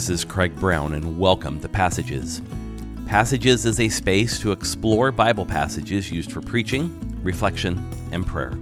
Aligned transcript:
This 0.00 0.08
is 0.08 0.24
Craig 0.24 0.56
Brown, 0.56 0.94
and 0.94 1.18
welcome 1.18 1.60
to 1.60 1.68
Passages. 1.68 2.40
Passages 3.06 3.66
is 3.66 3.78
a 3.80 3.90
space 3.90 4.40
to 4.40 4.50
explore 4.50 5.12
Bible 5.12 5.44
passages 5.44 6.10
used 6.10 6.32
for 6.32 6.40
preaching, 6.40 7.18
reflection, 7.22 7.86
and 8.10 8.26
prayer. 8.26 8.52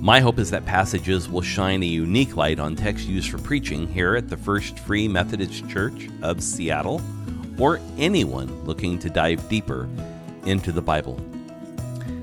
My 0.00 0.18
hope 0.18 0.40
is 0.40 0.50
that 0.50 0.66
Passages 0.66 1.28
will 1.28 1.40
shine 1.40 1.84
a 1.84 1.86
unique 1.86 2.34
light 2.34 2.58
on 2.58 2.74
text 2.74 3.06
used 3.06 3.30
for 3.30 3.38
preaching 3.38 3.86
here 3.86 4.16
at 4.16 4.28
the 4.28 4.36
First 4.36 4.80
Free 4.80 5.06
Methodist 5.06 5.68
Church 5.68 6.08
of 6.22 6.42
Seattle, 6.42 7.00
or 7.60 7.78
anyone 7.96 8.64
looking 8.64 8.98
to 8.98 9.08
dive 9.08 9.48
deeper 9.48 9.88
into 10.46 10.72
the 10.72 10.82
Bible. 10.82 11.24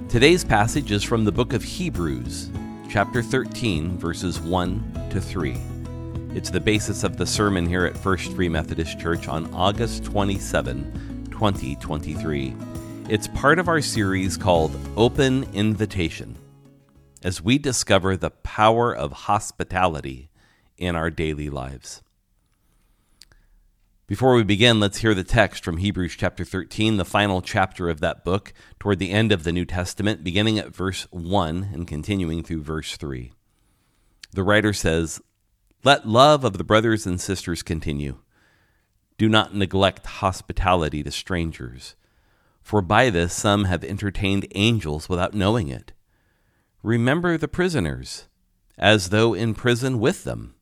Today's 0.09 0.43
passage 0.43 0.91
is 0.91 1.01
from 1.01 1.23
the 1.23 1.31
book 1.31 1.53
of 1.53 1.63
Hebrews, 1.63 2.49
chapter 2.89 3.23
13, 3.23 3.97
verses 3.97 4.41
1 4.41 5.07
to 5.11 5.21
3. 5.21 5.55
It's 6.35 6.49
the 6.49 6.59
basis 6.59 7.03
of 7.03 7.17
the 7.17 7.27
sermon 7.27 7.67
here 7.67 7.85
at 7.85 7.95
First 7.95 8.33
Free 8.33 8.49
Methodist 8.49 8.99
Church 8.99 9.27
on 9.27 9.53
August 9.53 10.03
27, 10.03 11.27
2023. 11.29 12.55
It's 13.07 13.27
part 13.27 13.59
of 13.59 13.67
our 13.67 13.81
series 13.81 14.35
called 14.35 14.75
Open 14.97 15.43
Invitation 15.53 16.35
as 17.23 17.39
we 17.39 17.59
discover 17.59 18.17
the 18.17 18.31
power 18.31 18.95
of 18.95 19.11
hospitality 19.11 20.31
in 20.75 20.95
our 20.95 21.11
daily 21.11 21.51
lives. 21.51 22.01
Before 24.07 24.33
we 24.33 24.43
begin, 24.43 24.79
let's 24.79 24.97
hear 24.97 25.13
the 25.13 25.23
text 25.23 25.63
from 25.63 25.77
Hebrews 25.77 26.15
chapter 26.17 26.43
13, 26.43 26.97
the 26.97 27.05
final 27.05 27.43
chapter 27.43 27.89
of 27.89 27.99
that 27.99 28.25
book, 28.25 28.53
toward 28.79 28.97
the 28.97 29.11
end 29.11 29.31
of 29.31 29.43
the 29.43 29.51
New 29.51 29.65
Testament, 29.65 30.23
beginning 30.23 30.57
at 30.57 30.75
verse 30.75 31.05
1 31.11 31.69
and 31.71 31.87
continuing 31.87 32.41
through 32.41 32.63
verse 32.63 32.97
3. 32.97 33.31
The 34.31 34.43
writer 34.43 34.73
says, 34.73 35.21
let 35.83 36.07
love 36.07 36.43
of 36.43 36.57
the 36.57 36.63
brothers 36.63 37.05
and 37.05 37.19
sisters 37.19 37.61
continue. 37.61 38.19
Do 39.17 39.27
not 39.27 39.53
neglect 39.53 40.05
hospitality 40.05 41.03
to 41.03 41.11
strangers, 41.11 41.95
for 42.61 42.81
by 42.81 43.09
this 43.09 43.33
some 43.33 43.65
have 43.65 43.83
entertained 43.83 44.47
angels 44.55 45.09
without 45.09 45.33
knowing 45.33 45.67
it. 45.67 45.91
Remember 46.81 47.37
the 47.37 47.47
prisoners, 47.47 48.27
as 48.77 49.09
though 49.09 49.33
in 49.33 49.53
prison 49.53 49.99
with 49.99 50.23
them, 50.23 50.55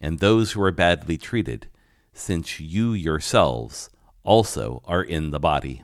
and 0.00 0.18
those 0.18 0.52
who 0.52 0.62
are 0.62 0.70
badly 0.70 1.16
treated, 1.16 1.68
since 2.12 2.60
you 2.60 2.92
yourselves 2.92 3.90
also 4.22 4.82
are 4.84 5.02
in 5.02 5.30
the 5.30 5.40
body. 5.40 5.82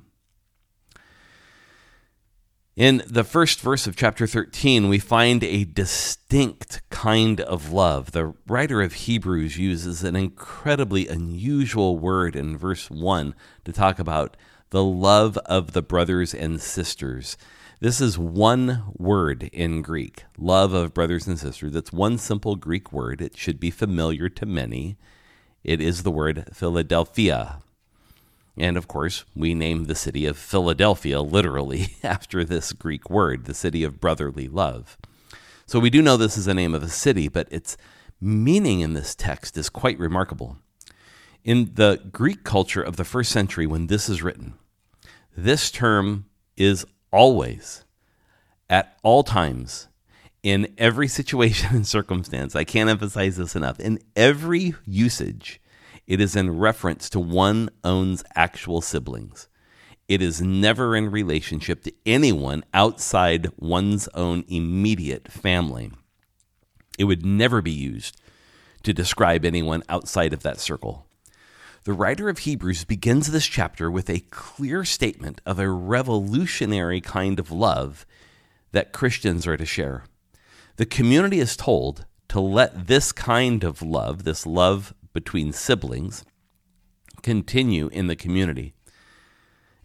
In 2.76 3.04
the 3.06 3.22
first 3.22 3.60
verse 3.60 3.86
of 3.86 3.94
chapter 3.94 4.26
13, 4.26 4.88
we 4.88 4.98
find 4.98 5.44
a 5.44 5.62
distinct 5.62 6.82
kind 6.90 7.40
of 7.40 7.70
love. 7.70 8.10
The 8.10 8.34
writer 8.48 8.82
of 8.82 8.94
Hebrews 8.94 9.56
uses 9.56 10.02
an 10.02 10.16
incredibly 10.16 11.06
unusual 11.06 11.96
word 11.96 12.34
in 12.34 12.58
verse 12.58 12.90
1 12.90 13.36
to 13.64 13.72
talk 13.72 14.00
about 14.00 14.36
the 14.70 14.82
love 14.82 15.38
of 15.46 15.70
the 15.70 15.82
brothers 15.82 16.34
and 16.34 16.60
sisters. 16.60 17.36
This 17.78 18.00
is 18.00 18.18
one 18.18 18.82
word 18.96 19.44
in 19.52 19.80
Greek, 19.80 20.24
love 20.36 20.72
of 20.72 20.92
brothers 20.92 21.28
and 21.28 21.38
sisters. 21.38 21.76
It's 21.76 21.92
one 21.92 22.18
simple 22.18 22.56
Greek 22.56 22.92
word. 22.92 23.20
It 23.20 23.36
should 23.36 23.60
be 23.60 23.70
familiar 23.70 24.28
to 24.30 24.46
many. 24.46 24.96
It 25.62 25.80
is 25.80 26.02
the 26.02 26.10
word 26.10 26.48
Philadelphia. 26.52 27.62
And 28.56 28.76
of 28.76 28.86
course, 28.86 29.24
we 29.34 29.54
name 29.54 29.84
the 29.84 29.94
city 29.94 30.26
of 30.26 30.38
Philadelphia 30.38 31.20
literally 31.20 31.96
after 32.02 32.44
this 32.44 32.72
Greek 32.72 33.10
word, 33.10 33.44
the 33.44 33.54
city 33.54 33.82
of 33.82 34.00
brotherly 34.00 34.48
love. 34.48 34.96
So 35.66 35.80
we 35.80 35.90
do 35.90 36.02
know 36.02 36.16
this 36.16 36.36
is 36.36 36.44
the 36.44 36.54
name 36.54 36.74
of 36.74 36.82
a 36.82 36.88
city, 36.88 37.28
but 37.28 37.48
its 37.50 37.76
meaning 38.20 38.80
in 38.80 38.94
this 38.94 39.14
text 39.14 39.56
is 39.56 39.68
quite 39.68 39.98
remarkable. 39.98 40.58
In 41.42 41.72
the 41.74 42.00
Greek 42.12 42.44
culture 42.44 42.82
of 42.82 42.96
the 42.96 43.04
first 43.04 43.32
century, 43.32 43.66
when 43.66 43.88
this 43.88 44.08
is 44.08 44.22
written, 44.22 44.54
this 45.36 45.70
term 45.70 46.26
is 46.56 46.86
always, 47.12 47.84
at 48.70 48.96
all 49.02 49.22
times, 49.22 49.88
in 50.42 50.72
every 50.78 51.08
situation 51.20 51.74
and 51.74 51.86
circumstance. 51.86 52.54
I 52.54 52.64
can't 52.64 52.90
emphasize 52.90 53.36
this 53.36 53.56
enough. 53.56 53.80
In 53.80 53.98
every 54.14 54.74
usage, 54.86 55.60
it 56.06 56.20
is 56.20 56.36
in 56.36 56.58
reference 56.58 57.08
to 57.10 57.20
one 57.20 57.70
own's 57.82 58.24
actual 58.34 58.80
siblings. 58.80 59.48
It 60.06 60.20
is 60.20 60.42
never 60.42 60.94
in 60.94 61.10
relationship 61.10 61.82
to 61.84 61.92
anyone 62.04 62.64
outside 62.74 63.50
one's 63.56 64.06
own 64.08 64.44
immediate 64.48 65.32
family. 65.32 65.92
It 66.98 67.04
would 67.04 67.24
never 67.24 67.62
be 67.62 67.72
used 67.72 68.20
to 68.82 68.92
describe 68.92 69.44
anyone 69.44 69.82
outside 69.88 70.32
of 70.34 70.42
that 70.42 70.60
circle. 70.60 71.06
The 71.84 71.92
writer 71.92 72.28
of 72.28 72.38
Hebrews 72.38 72.84
begins 72.84 73.30
this 73.30 73.46
chapter 73.46 73.90
with 73.90 74.08
a 74.08 74.24
clear 74.30 74.84
statement 74.84 75.40
of 75.44 75.58
a 75.58 75.68
revolutionary 75.68 77.00
kind 77.00 77.38
of 77.38 77.50
love 77.50 78.06
that 78.72 78.92
Christians 78.92 79.46
are 79.46 79.56
to 79.56 79.66
share. 79.66 80.04
The 80.76 80.86
community 80.86 81.40
is 81.40 81.56
told 81.56 82.04
to 82.28 82.40
let 82.40 82.88
this 82.88 83.12
kind 83.12 83.64
of 83.64 83.80
love, 83.82 84.24
this 84.24 84.46
love 84.46 84.94
between 85.14 85.52
siblings 85.52 86.24
continue 87.22 87.88
in 87.88 88.08
the 88.08 88.16
community. 88.16 88.74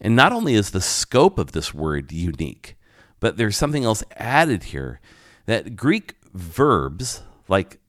And 0.02 0.16
not 0.16 0.34
only 0.34 0.56
is 0.56 0.72
the 0.72 0.82
scope 0.82 1.40
of 1.40 1.54
this 1.54 1.74
word 1.74 2.12
unique, 2.12 2.76
but 3.20 3.38
there's 3.38 3.58
something 3.58 3.86
else 3.86 4.04
added 4.18 4.64
here 4.66 5.00
that 5.46 5.76
Greek 5.76 6.16
verbs 6.34 7.24
like 7.48 7.80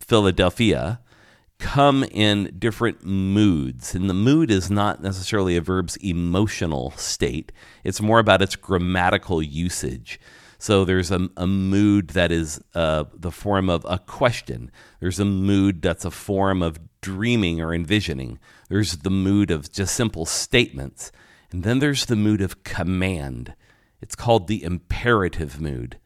Philadelphia 0.00 1.00
come 1.58 2.04
in 2.04 2.56
different 2.58 3.04
moods. 3.04 3.94
And 3.94 4.08
the 4.08 4.14
mood 4.14 4.50
is 4.50 4.70
not 4.70 5.02
necessarily 5.02 5.56
a 5.56 5.60
verb's 5.60 5.96
emotional 5.96 6.92
state, 6.92 7.52
it's 7.84 8.00
more 8.00 8.18
about 8.18 8.42
its 8.42 8.56
grammatical 8.56 9.42
usage. 9.42 10.18
So 10.60 10.84
there's 10.84 11.10
a, 11.10 11.30
a 11.38 11.46
mood 11.46 12.08
that 12.08 12.30
is 12.30 12.60
uh, 12.74 13.04
the 13.14 13.30
form 13.30 13.70
of 13.70 13.86
a 13.88 13.98
question. 13.98 14.70
There's 15.00 15.18
a 15.18 15.24
mood 15.24 15.80
that's 15.80 16.04
a 16.04 16.10
form 16.10 16.62
of 16.62 16.78
dreaming 17.00 17.62
or 17.62 17.72
envisioning. 17.72 18.38
There's 18.68 18.98
the 18.98 19.10
mood 19.10 19.50
of 19.50 19.72
just 19.72 19.94
simple 19.94 20.26
statements. 20.26 21.12
And 21.50 21.62
then 21.62 21.78
there's 21.78 22.04
the 22.04 22.14
mood 22.14 22.42
of 22.42 22.62
command. 22.62 23.54
It's 24.02 24.14
called 24.14 24.48
the 24.48 24.62
imperative 24.62 25.62
mood. 25.62 25.98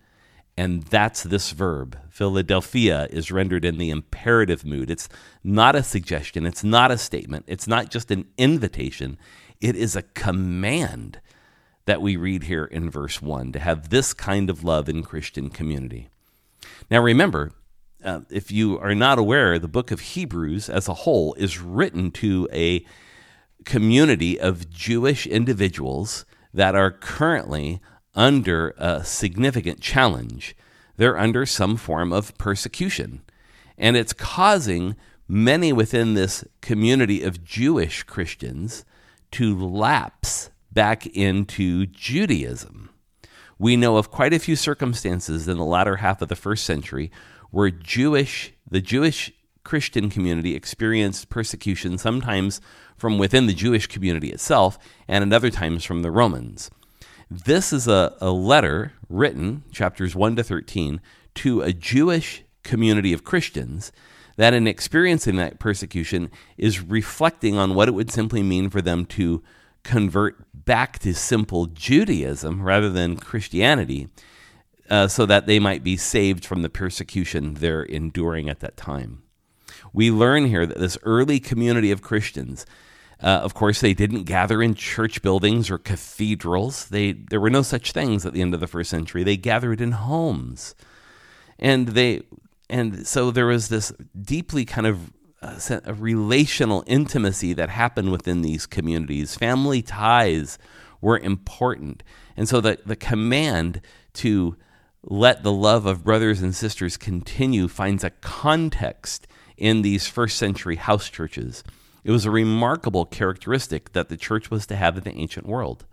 And 0.56 0.84
that's 0.84 1.24
this 1.24 1.50
verb. 1.50 1.98
Philadelphia 2.08 3.08
is 3.10 3.32
rendered 3.32 3.64
in 3.64 3.76
the 3.76 3.90
imperative 3.90 4.64
mood. 4.64 4.88
It's 4.88 5.08
not 5.42 5.74
a 5.74 5.82
suggestion, 5.82 6.46
it's 6.46 6.62
not 6.62 6.92
a 6.92 6.98
statement, 6.98 7.44
it's 7.48 7.66
not 7.66 7.90
just 7.90 8.12
an 8.12 8.26
invitation, 8.38 9.18
it 9.60 9.74
is 9.74 9.96
a 9.96 10.02
command 10.02 11.20
that 11.86 12.02
we 12.02 12.16
read 12.16 12.44
here 12.44 12.64
in 12.64 12.90
verse 12.90 13.20
1 13.20 13.52
to 13.52 13.58
have 13.58 13.90
this 13.90 14.14
kind 14.14 14.48
of 14.48 14.64
love 14.64 14.88
in 14.88 15.02
Christian 15.02 15.50
community. 15.50 16.08
Now, 16.90 17.00
remember, 17.00 17.52
uh, 18.02 18.20
if 18.30 18.50
you 18.50 18.78
are 18.78 18.94
not 18.94 19.18
aware, 19.18 19.58
the 19.58 19.68
book 19.68 19.90
of 19.90 20.00
Hebrews 20.00 20.68
as 20.68 20.88
a 20.88 20.94
whole 20.94 21.34
is 21.34 21.60
written 21.60 22.10
to 22.12 22.48
a 22.52 22.84
community 23.64 24.38
of 24.38 24.70
Jewish 24.70 25.26
individuals 25.26 26.24
that 26.52 26.74
are 26.74 26.90
currently 26.90 27.80
under 28.14 28.74
a 28.78 29.04
significant 29.04 29.80
challenge. 29.80 30.54
They're 30.96 31.18
under 31.18 31.44
some 31.46 31.76
form 31.76 32.12
of 32.12 32.36
persecution. 32.38 33.22
And 33.76 33.96
it's 33.96 34.12
causing 34.12 34.96
many 35.26 35.72
within 35.72 36.14
this 36.14 36.44
community 36.60 37.22
of 37.22 37.42
Jewish 37.42 38.04
Christians 38.04 38.84
to 39.32 39.58
lapse 39.58 40.50
back 40.74 41.06
into 41.06 41.86
Judaism. 41.86 42.90
We 43.58 43.76
know 43.76 43.96
of 43.96 44.10
quite 44.10 44.34
a 44.34 44.38
few 44.38 44.56
circumstances 44.56 45.46
in 45.48 45.56
the 45.56 45.64
latter 45.64 45.96
half 45.96 46.20
of 46.20 46.28
the 46.28 46.36
first 46.36 46.64
century 46.64 47.10
where 47.50 47.70
Jewish, 47.70 48.52
the 48.68 48.80
Jewish 48.80 49.32
Christian 49.62 50.10
community 50.10 50.54
experienced 50.54 51.30
persecution, 51.30 51.96
sometimes 51.96 52.60
from 52.96 53.16
within 53.16 53.46
the 53.46 53.54
Jewish 53.54 53.86
community 53.86 54.30
itself, 54.30 54.78
and 55.08 55.24
at 55.24 55.34
other 55.34 55.50
times 55.50 55.84
from 55.84 56.02
the 56.02 56.10
Romans. 56.10 56.70
This 57.30 57.72
is 57.72 57.88
a, 57.88 58.16
a 58.20 58.30
letter 58.30 58.92
written, 59.08 59.62
chapters 59.72 60.14
1 60.14 60.36
to 60.36 60.42
13, 60.42 61.00
to 61.36 61.62
a 61.62 61.72
Jewish 61.72 62.44
community 62.62 63.12
of 63.12 63.24
Christians 63.24 63.92
that, 64.36 64.52
in 64.52 64.66
experiencing 64.66 65.36
that 65.36 65.58
persecution, 65.58 66.30
is 66.58 66.82
reflecting 66.82 67.56
on 67.56 67.74
what 67.74 67.88
it 67.88 67.92
would 67.92 68.10
simply 68.10 68.42
mean 68.42 68.68
for 68.68 68.82
them 68.82 69.06
to 69.06 69.42
convert 69.84 70.44
back 70.64 70.98
to 71.00 71.14
simple 71.14 71.66
Judaism 71.66 72.62
rather 72.62 72.90
than 72.90 73.16
Christianity, 73.16 74.08
uh, 74.90 75.08
so 75.08 75.26
that 75.26 75.46
they 75.46 75.58
might 75.58 75.82
be 75.82 75.96
saved 75.96 76.44
from 76.44 76.62
the 76.62 76.68
persecution 76.68 77.54
they're 77.54 77.82
enduring 77.82 78.48
at 78.48 78.60
that 78.60 78.76
time. 78.76 79.22
We 79.92 80.10
learn 80.10 80.46
here 80.46 80.66
that 80.66 80.78
this 80.78 80.98
early 81.04 81.40
community 81.40 81.90
of 81.90 82.02
Christians, 82.02 82.66
uh, 83.22 83.26
of 83.26 83.54
course, 83.54 83.80
they 83.80 83.94
didn't 83.94 84.24
gather 84.24 84.62
in 84.62 84.74
church 84.74 85.22
buildings 85.22 85.70
or 85.70 85.78
cathedrals. 85.78 86.88
They, 86.88 87.12
there 87.12 87.40
were 87.40 87.50
no 87.50 87.62
such 87.62 87.92
things 87.92 88.26
at 88.26 88.32
the 88.32 88.42
end 88.42 88.54
of 88.54 88.60
the 88.60 88.66
first 88.66 88.90
century. 88.90 89.22
They 89.22 89.36
gathered 89.36 89.80
in 89.80 89.92
homes. 89.92 90.74
And, 91.58 91.88
they, 91.88 92.22
and 92.68 93.06
so 93.06 93.30
there 93.30 93.46
was 93.46 93.68
this 93.68 93.92
deeply 94.20 94.64
kind 94.64 94.86
of 94.86 95.12
a, 95.84 95.94
relational 95.94 96.84
intimacy 96.86 97.52
that 97.52 97.68
happened 97.68 98.10
within 98.10 98.42
these 98.42 98.66
communities. 98.66 99.36
Family 99.36 99.82
ties 99.82 100.58
were 101.00 101.18
important. 101.18 102.02
And 102.36 102.48
so 102.48 102.60
the, 102.60 102.78
the 102.84 102.96
command 102.96 103.80
to 104.14 104.56
let 105.02 105.42
the 105.42 105.52
love 105.52 105.86
of 105.86 106.04
brothers 106.04 106.40
and 106.40 106.54
sisters 106.54 106.96
continue 106.96 107.68
finds 107.68 108.04
a 108.04 108.10
context 108.10 109.26
in 109.56 109.82
these 109.82 110.06
first 110.06 110.36
century 110.36 110.76
house 110.76 111.08
churches. 111.08 111.62
It 112.04 112.10
was 112.10 112.24
a 112.24 112.30
remarkable 112.30 113.04
characteristic 113.04 113.92
that 113.92 114.08
the 114.08 114.16
church 114.16 114.50
was 114.50 114.66
to 114.66 114.76
have 114.76 114.96
in 114.96 115.04
the 115.04 115.14
ancient 115.14 115.46
world. 115.46 115.86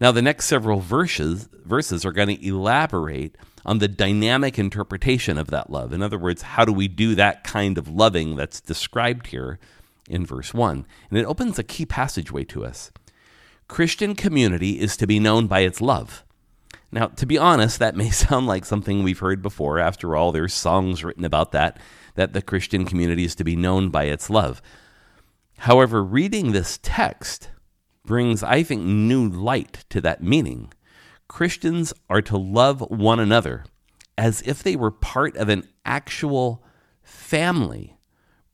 Now, 0.00 0.12
the 0.12 0.22
next 0.22 0.46
several 0.46 0.80
verses, 0.80 1.48
verses 1.64 2.04
are 2.04 2.12
going 2.12 2.28
to 2.28 2.46
elaborate 2.46 3.36
on 3.64 3.78
the 3.78 3.88
dynamic 3.88 4.58
interpretation 4.58 5.38
of 5.38 5.48
that 5.48 5.70
love. 5.70 5.92
In 5.92 6.02
other 6.02 6.18
words, 6.18 6.42
how 6.42 6.64
do 6.64 6.72
we 6.72 6.86
do 6.86 7.14
that 7.14 7.44
kind 7.44 7.78
of 7.78 7.88
loving 7.88 8.36
that's 8.36 8.60
described 8.60 9.28
here 9.28 9.58
in 10.08 10.26
verse 10.26 10.52
1? 10.52 10.86
And 11.10 11.18
it 11.18 11.24
opens 11.24 11.58
a 11.58 11.64
key 11.64 11.86
passageway 11.86 12.44
to 12.44 12.64
us. 12.64 12.90
Christian 13.68 14.14
community 14.14 14.78
is 14.78 14.96
to 14.98 15.06
be 15.06 15.18
known 15.18 15.46
by 15.46 15.60
its 15.60 15.80
love. 15.80 16.24
Now, 16.92 17.06
to 17.06 17.26
be 17.26 17.38
honest, 17.38 17.78
that 17.78 17.96
may 17.96 18.10
sound 18.10 18.46
like 18.46 18.64
something 18.64 19.02
we've 19.02 19.18
heard 19.18 19.42
before. 19.42 19.78
After 19.78 20.14
all, 20.14 20.30
there's 20.30 20.54
songs 20.54 21.02
written 21.02 21.24
about 21.24 21.52
that, 21.52 21.78
that 22.14 22.32
the 22.32 22.42
Christian 22.42 22.84
community 22.84 23.24
is 23.24 23.34
to 23.36 23.44
be 23.44 23.56
known 23.56 23.88
by 23.88 24.04
its 24.04 24.30
love. 24.30 24.62
However, 25.58 26.04
reading 26.04 26.52
this 26.52 26.78
text 26.82 27.48
brings, 28.06 28.42
I 28.42 28.62
think, 28.62 28.82
new 28.82 29.28
light 29.28 29.84
to 29.90 30.00
that 30.00 30.22
meaning. 30.22 30.72
Christians 31.28 31.92
are 32.08 32.22
to 32.22 32.36
love 32.36 32.80
one 32.80 33.20
another 33.20 33.64
as 34.16 34.42
if 34.42 34.62
they 34.62 34.76
were 34.76 34.90
part 34.90 35.36
of 35.36 35.48
an 35.48 35.68
actual 35.84 36.64
family, 37.02 37.98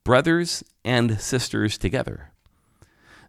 brothers 0.03 0.63
and 0.83 1.19
sisters 1.19 1.77
together. 1.77 2.31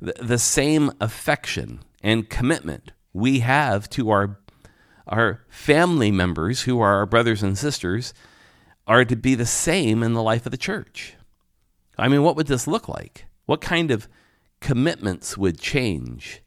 The, 0.01 0.15
the 0.21 0.39
same 0.39 0.91
affection 1.01 1.81
and 2.03 2.29
commitment 2.29 2.93
we 3.13 3.41
have 3.41 3.89
to 3.91 4.11
our, 4.11 4.41
our 5.07 5.45
family 5.49 6.11
members 6.11 6.63
who 6.63 6.81
are 6.81 6.95
our 6.97 7.07
brothers 7.07 7.43
and 7.43 7.57
sisters 7.57 8.13
are 8.87 9.05
to 9.05 9.17
be 9.17 9.35
the 9.35 9.47
same 9.47 10.03
in 10.03 10.13
the 10.13 10.23
life 10.23 10.45
of 10.45 10.51
the 10.51 10.59
church. 10.59 11.15
I 11.97 12.09
mean, 12.09 12.23
what 12.23 12.37
would 12.37 12.49
this 12.49 12.67
look 12.67 12.89
like? 12.89 13.27
What 13.47 13.61
kind 13.61 13.91
of 13.91 14.09
commitments 14.65 15.37
would 15.37 15.61
change? 15.61 16.41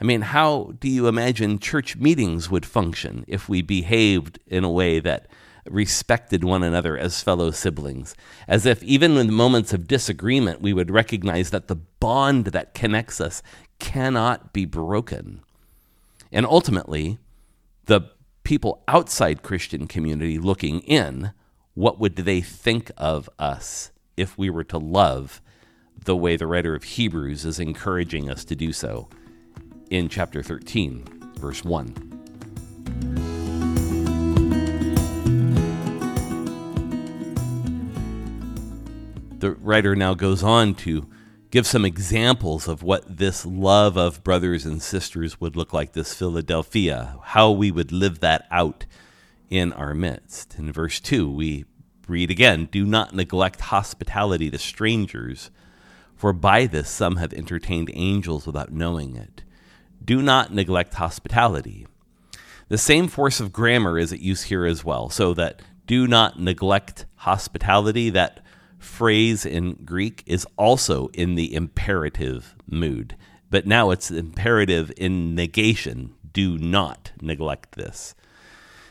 I 0.00 0.04
mean, 0.04 0.22
how 0.22 0.72
do 0.80 0.88
you 0.88 1.06
imagine 1.06 1.60
church 1.60 1.96
meetings 1.96 2.50
would 2.50 2.66
function 2.66 3.24
if 3.28 3.48
we 3.48 3.62
behaved 3.62 4.40
in 4.48 4.64
a 4.64 4.70
way 4.70 4.98
that 4.98 5.28
respected 5.66 6.42
one 6.42 6.64
another 6.64 6.98
as 6.98 7.22
fellow 7.22 7.52
siblings? 7.52 8.16
As 8.48 8.66
if 8.66 8.82
even 8.82 9.16
in 9.16 9.32
moments 9.32 9.72
of 9.72 9.86
disagreement, 9.86 10.60
we 10.60 10.72
would 10.72 10.90
recognize 10.90 11.50
that 11.50 11.68
the 11.68 11.76
bond 11.76 12.46
that 12.46 12.74
connects 12.74 13.20
us 13.20 13.40
cannot 13.78 14.52
be 14.52 14.64
broken. 14.64 15.40
And 16.32 16.44
ultimately, 16.46 17.18
the 17.84 18.00
people 18.42 18.82
outside 18.88 19.44
Christian 19.44 19.86
community 19.86 20.40
looking 20.40 20.80
in, 20.80 21.30
what 21.74 22.00
would 22.00 22.16
they 22.16 22.40
think 22.40 22.90
of 22.96 23.30
us 23.38 23.92
if 24.16 24.36
we 24.36 24.50
were 24.50 24.64
to 24.64 24.78
love 24.78 25.40
the 26.04 26.16
way 26.16 26.36
the 26.36 26.46
writer 26.46 26.74
of 26.74 26.84
Hebrews 26.84 27.44
is 27.44 27.60
encouraging 27.60 28.30
us 28.30 28.44
to 28.46 28.56
do 28.56 28.72
so 28.72 29.08
in 29.90 30.08
chapter 30.08 30.42
13, 30.42 31.04
verse 31.36 31.64
1. 31.64 32.10
The 39.40 39.52
writer 39.52 39.96
now 39.96 40.14
goes 40.14 40.42
on 40.42 40.74
to 40.76 41.08
give 41.50 41.66
some 41.66 41.84
examples 41.84 42.68
of 42.68 42.82
what 42.82 43.16
this 43.18 43.44
love 43.44 43.96
of 43.96 44.22
brothers 44.22 44.66
and 44.66 44.82
sisters 44.82 45.40
would 45.40 45.56
look 45.56 45.72
like, 45.72 45.92
this 45.92 46.14
Philadelphia, 46.14 47.16
how 47.22 47.50
we 47.50 47.70
would 47.70 47.90
live 47.90 48.20
that 48.20 48.46
out 48.50 48.84
in 49.48 49.72
our 49.72 49.94
midst. 49.94 50.58
In 50.58 50.72
verse 50.72 51.00
2, 51.00 51.30
we 51.30 51.64
read 52.06 52.30
again 52.30 52.68
Do 52.70 52.84
not 52.84 53.14
neglect 53.14 53.62
hospitality 53.62 54.50
to 54.50 54.58
strangers 54.58 55.50
for 56.20 56.34
by 56.34 56.66
this 56.66 56.90
some 56.90 57.16
have 57.16 57.32
entertained 57.32 57.90
angels 57.94 58.46
without 58.46 58.70
knowing 58.70 59.16
it. 59.16 59.42
Do 60.04 60.20
not 60.20 60.52
neglect 60.52 60.92
hospitality. 60.92 61.86
The 62.68 62.76
same 62.76 63.08
force 63.08 63.40
of 63.40 63.54
grammar 63.54 63.98
is 63.98 64.12
at 64.12 64.20
use 64.20 64.42
here 64.42 64.66
as 64.66 64.84
well, 64.84 65.08
so 65.08 65.32
that 65.32 65.62
do 65.86 66.06
not 66.06 66.38
neglect 66.38 67.06
hospitality, 67.14 68.10
that 68.10 68.44
phrase 68.78 69.46
in 69.46 69.82
Greek 69.86 70.22
is 70.26 70.46
also 70.58 71.08
in 71.14 71.36
the 71.36 71.54
imperative 71.54 72.54
mood, 72.66 73.16
but 73.48 73.66
now 73.66 73.88
it's 73.88 74.10
imperative 74.10 74.92
in 74.98 75.34
negation. 75.34 76.14
Do 76.34 76.58
not 76.58 77.12
neglect 77.22 77.76
this. 77.76 78.14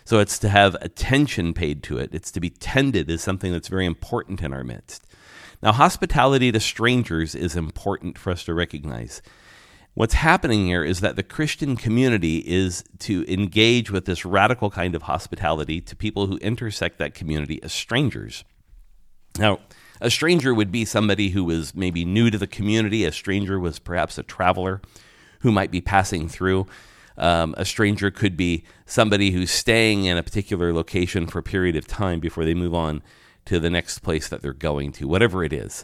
So 0.03 0.17
it's 0.17 0.39
to 0.39 0.49
have 0.49 0.75
attention 0.81 1.53
paid 1.53 1.83
to 1.83 1.99
it. 1.99 2.09
It's 2.11 2.31
to 2.31 2.39
be 2.39 2.49
tended 2.49 3.11
as 3.11 3.21
something 3.21 3.51
that's 3.51 3.67
very 3.67 3.85
important 3.85 4.41
in 4.41 4.51
our 4.51 4.63
midst. 4.63 5.05
Now, 5.61 5.73
hospitality 5.73 6.51
to 6.51 6.59
strangers 6.59 7.35
is 7.35 7.55
important 7.55 8.17
for 8.17 8.31
us 8.31 8.43
to 8.45 8.53
recognize. 8.53 9.21
What's 9.93 10.13
happening 10.13 10.67
here 10.67 10.83
is 10.83 11.01
that 11.01 11.17
the 11.17 11.23
Christian 11.23 11.75
community 11.75 12.37
is 12.37 12.83
to 12.99 13.25
engage 13.31 13.91
with 13.91 14.05
this 14.05 14.23
radical 14.23 14.69
kind 14.69 14.95
of 14.95 15.03
hospitality 15.03 15.81
to 15.81 15.95
people 15.95 16.27
who 16.27 16.37
intersect 16.37 16.99
that 16.99 17.13
community 17.13 17.61
as 17.61 17.73
strangers. 17.73 18.45
Now, 19.37 19.59
a 19.99 20.09
stranger 20.09 20.53
would 20.53 20.71
be 20.71 20.85
somebody 20.85 21.29
who 21.29 21.43
was 21.43 21.75
maybe 21.75 22.05
new 22.05 22.29
to 22.29 22.37
the 22.37 22.47
community. 22.47 23.03
A 23.03 23.11
stranger 23.11 23.59
was 23.59 23.79
perhaps 23.79 24.17
a 24.17 24.23
traveler 24.23 24.81
who 25.41 25.51
might 25.51 25.71
be 25.71 25.81
passing 25.81 26.29
through. 26.29 26.67
Um, 27.17 27.53
a 27.57 27.65
stranger 27.65 28.09
could 28.11 28.37
be 28.37 28.63
somebody 28.85 29.31
who's 29.31 29.51
staying 29.51 30.05
in 30.05 30.17
a 30.17 30.23
particular 30.23 30.71
location 30.71 31.27
for 31.27 31.39
a 31.39 31.43
period 31.43 31.75
of 31.75 31.85
time 31.85 32.21
before 32.21 32.45
they 32.45 32.53
move 32.53 32.73
on 32.73 33.01
to 33.49 33.59
the 33.59 33.69
next 33.69 33.99
place 33.99 34.29
that 34.29 34.43
they're 34.43 34.53
going 34.53 34.91
to, 34.91 35.07
whatever 35.07 35.43
it 35.43 35.51
is. 35.51 35.83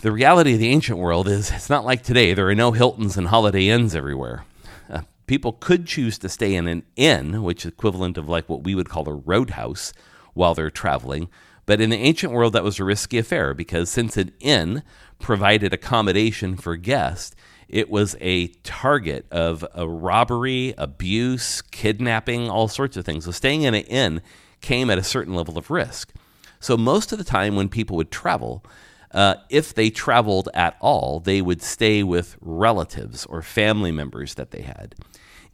The 0.00 0.10
reality 0.10 0.54
of 0.54 0.58
the 0.58 0.70
ancient 0.70 0.98
world 0.98 1.28
is 1.28 1.52
it's 1.52 1.70
not 1.70 1.84
like 1.84 2.02
today. 2.02 2.34
There 2.34 2.48
are 2.48 2.54
no 2.54 2.72
Hiltons 2.72 3.16
and 3.16 3.28
Holiday 3.28 3.68
Inns 3.68 3.94
everywhere. 3.94 4.44
Uh, 4.90 5.02
people 5.28 5.52
could 5.52 5.86
choose 5.86 6.18
to 6.18 6.28
stay 6.28 6.56
in 6.56 6.66
an 6.66 6.82
inn, 6.96 7.44
which 7.44 7.64
is 7.64 7.70
equivalent 7.70 8.18
of 8.18 8.28
like 8.28 8.48
what 8.48 8.64
we 8.64 8.74
would 8.74 8.88
call 8.88 9.08
a 9.08 9.14
roadhouse 9.14 9.92
while 10.34 10.52
they're 10.52 10.68
traveling. 10.68 11.28
But 11.64 11.80
in 11.80 11.90
the 11.90 11.96
ancient 11.96 12.32
world, 12.32 12.54
that 12.54 12.64
was 12.64 12.80
a 12.80 12.84
risky 12.84 13.18
affair 13.18 13.54
because 13.54 13.88
since 13.88 14.16
an 14.16 14.32
inn 14.40 14.82
provided 15.20 15.72
accommodation 15.72 16.56
for 16.56 16.74
guests, 16.74 17.36
it 17.68 17.88
was 17.88 18.16
a 18.20 18.48
target 18.64 19.26
of 19.30 19.64
a 19.74 19.86
robbery, 19.88 20.74
abuse, 20.76 21.62
kidnapping, 21.62 22.50
all 22.50 22.66
sorts 22.66 22.96
of 22.96 23.04
things. 23.04 23.26
So 23.26 23.30
staying 23.30 23.62
in 23.62 23.74
an 23.74 23.84
inn 23.84 24.22
came 24.60 24.90
at 24.90 24.98
a 24.98 25.02
certain 25.02 25.34
level 25.34 25.58
of 25.58 25.70
risk. 25.70 26.12
So, 26.60 26.76
most 26.76 27.12
of 27.12 27.18
the 27.18 27.24
time 27.24 27.56
when 27.56 27.68
people 27.68 27.96
would 27.96 28.10
travel, 28.10 28.64
uh, 29.12 29.36
if 29.48 29.72
they 29.72 29.90
traveled 29.90 30.48
at 30.54 30.76
all, 30.80 31.20
they 31.20 31.40
would 31.40 31.62
stay 31.62 32.02
with 32.02 32.36
relatives 32.40 33.24
or 33.26 33.42
family 33.42 33.92
members 33.92 34.34
that 34.34 34.50
they 34.50 34.62
had. 34.62 34.94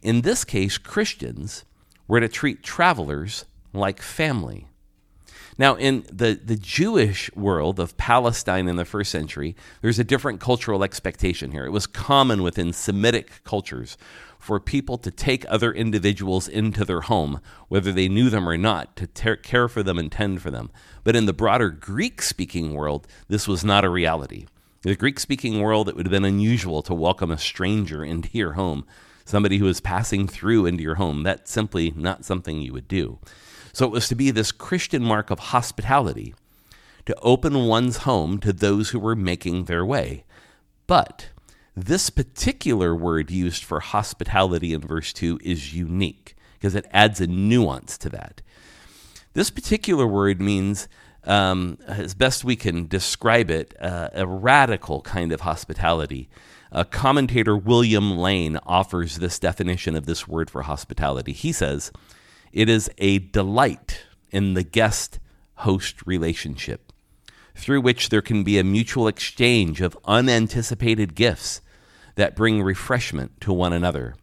In 0.01 0.21
this 0.21 0.43
case, 0.43 0.77
Christians 0.77 1.63
were 2.07 2.19
to 2.19 2.27
treat 2.27 2.63
travelers 2.63 3.45
like 3.73 4.01
family. 4.01 4.67
Now, 5.57 5.75
in 5.75 6.05
the, 6.11 6.39
the 6.43 6.57
Jewish 6.57 7.33
world 7.33 7.79
of 7.79 7.95
Palestine 7.95 8.67
in 8.67 8.75
the 8.75 8.83
first 8.83 9.09
century, 9.09 9.55
there's 9.81 9.99
a 9.99 10.03
different 10.03 10.41
cultural 10.41 10.83
expectation 10.83 11.51
here. 11.51 11.65
It 11.65 11.71
was 11.71 11.87
common 11.87 12.43
within 12.43 12.73
Semitic 12.73 13.43
cultures 13.45 13.97
for 14.45 14.59
people 14.59 14.99
to 14.99 15.09
take 15.09 15.43
other 15.49 15.73
individuals 15.73 16.47
into 16.47 16.85
their 16.85 17.01
home, 17.01 17.41
whether 17.67 17.91
they 17.91 18.07
knew 18.07 18.29
them 18.29 18.47
or 18.47 18.55
not, 18.55 18.95
to 18.95 19.07
ter- 19.07 19.35
care 19.35 19.67
for 19.67 19.81
them 19.81 19.97
and 19.97 20.11
tend 20.11 20.39
for 20.39 20.51
them. 20.51 20.69
But 21.03 21.15
in 21.15 21.25
the 21.25 21.33
broader 21.33 21.71
Greek 21.71 22.21
speaking 22.21 22.75
world, 22.75 23.07
this 23.27 23.47
was 23.47 23.65
not 23.65 23.83
a 23.83 23.89
reality. 23.89 24.45
In 24.83 24.91
the 24.91 24.95
Greek 24.95 25.19
speaking 25.19 25.61
world, 25.61 25.89
it 25.89 25.95
would 25.95 26.05
have 26.05 26.11
been 26.11 26.23
unusual 26.23 26.83
to 26.83 26.93
welcome 26.93 27.31
a 27.31 27.39
stranger 27.39 28.05
into 28.05 28.29
your 28.33 28.53
home, 28.53 28.85
somebody 29.25 29.57
who 29.57 29.65
was 29.65 29.81
passing 29.81 30.27
through 30.27 30.67
into 30.67 30.83
your 30.83 30.95
home. 30.95 31.23
That's 31.23 31.49
simply 31.49 31.91
not 31.95 32.23
something 32.23 32.61
you 32.61 32.71
would 32.71 32.87
do. 32.87 33.17
So 33.73 33.83
it 33.85 33.91
was 33.91 34.07
to 34.09 34.15
be 34.15 34.29
this 34.29 34.51
Christian 34.51 35.01
mark 35.01 35.31
of 35.31 35.39
hospitality 35.39 36.35
to 37.07 37.15
open 37.23 37.65
one's 37.65 37.97
home 37.97 38.37
to 38.41 38.53
those 38.53 38.91
who 38.91 38.99
were 38.99 39.15
making 39.15 39.65
their 39.65 39.83
way. 39.83 40.23
But 40.85 41.29
this 41.75 42.09
particular 42.09 42.95
word 42.95 43.29
used 43.29 43.63
for 43.63 43.79
hospitality 43.81 44.73
in 44.73 44.81
verse 44.81 45.11
2 45.11 45.39
is 45.43 45.73
unique 45.73 46.35
because 46.53 46.73
it 46.73 46.85
adds 46.91 47.19
a 47.19 47.27
nuance 47.27 47.97
to 47.97 48.09
that. 48.09 48.41
This 49.33 49.49
particular 49.49 50.07
word 50.07 50.41
means, 50.41 50.87
um, 51.25 51.77
as 51.85 52.13
best 52.13 52.45
we 52.45 52.55
can 52.55 52.87
describe 52.87 53.49
it, 53.49 53.75
uh, 53.81 54.09
a 54.13 54.25
radical 54.25 55.01
kind 55.01 55.33
of 55.33 55.41
hospitality. 55.41 56.29
Uh, 56.71 56.85
commentator 56.85 57.57
William 57.57 58.17
Lane 58.17 58.57
offers 58.65 59.17
this 59.17 59.37
definition 59.37 59.97
of 59.97 60.05
this 60.05 60.27
word 60.27 60.49
for 60.49 60.61
hospitality. 60.61 61.33
He 61.33 61.51
says, 61.51 61.91
It 62.53 62.69
is 62.69 62.89
a 62.97 63.19
delight 63.19 64.05
in 64.31 64.53
the 64.53 64.63
guest 64.63 65.19
host 65.55 66.05
relationship 66.05 66.93
through 67.53 67.81
which 67.81 68.09
there 68.09 68.21
can 68.21 68.43
be 68.43 68.59
a 68.59 68.63
mutual 68.63 69.07
exchange 69.07 69.81
of 69.81 69.97
unanticipated 70.05 71.15
gifts 71.15 71.61
that 72.15 72.35
bring 72.35 72.61
refreshment 72.61 73.39
to 73.41 73.53
one 73.53 73.73
another. 73.73 74.15